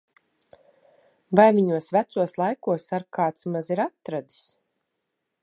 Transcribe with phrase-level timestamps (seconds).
[1.39, 4.43] Vai viņos vecos laikos ar kāds maz ir atradis!